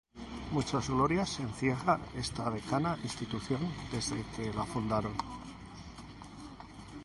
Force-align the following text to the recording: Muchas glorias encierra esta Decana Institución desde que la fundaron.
Muchas 0.51 0.89
glorias 0.89 1.39
encierra 1.41 1.99
esta 2.15 2.49
Decana 2.49 2.97
Institución 3.03 3.61
desde 3.91 4.25
que 4.35 4.51
la 4.51 4.65
fundaron. 4.65 5.13